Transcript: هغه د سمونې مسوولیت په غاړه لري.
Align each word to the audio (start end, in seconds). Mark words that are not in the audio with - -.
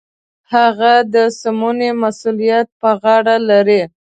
هغه 0.53 0.93
د 1.13 1.15
سمونې 1.39 1.89
مسوولیت 2.01 2.67
په 2.81 2.89
غاړه 3.01 3.35
لري. 3.49 3.81